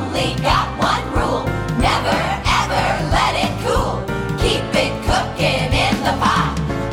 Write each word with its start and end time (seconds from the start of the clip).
only 0.00 0.34
got 0.42 0.66
one 0.78 1.04
rule. 1.18 1.44
Never 1.78 2.18
ever 2.60 2.84
let 3.16 3.34
it 3.44 3.52
cool. 3.64 3.94
Keep 4.42 4.64
it 4.84 4.92
cooking 5.08 5.68
in 5.86 5.94
the 6.06 6.14
pot. 6.22 6.52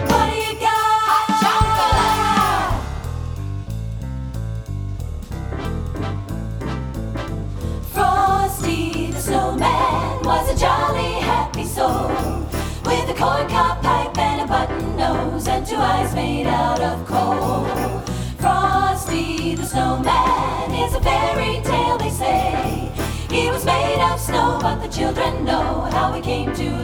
What 0.10 0.26
do 0.32 0.36
you 0.46 0.54
got? 0.60 0.96
Hot 1.10 1.30
chocolate. 1.44 2.74
Frosty 7.94 9.12
the 9.12 9.20
snowman 9.20 10.24
was 10.24 10.46
a 10.54 10.56
jolly 10.60 11.14
happy 11.32 11.66
soul 11.66 12.10
with 12.88 13.10
a 13.10 13.18
corncob 13.22 13.82
pipe 13.82 14.18
and 14.18 14.42
a 14.42 14.48
button 14.48 14.96
nose 14.98 15.48
and 15.48 15.66
two 15.66 15.76
eyes 15.76 16.14
made 16.14 16.48
out 16.48 16.82
of 16.82 17.06
coal. 17.06 17.47
Came 26.28 26.54
to 26.54 26.77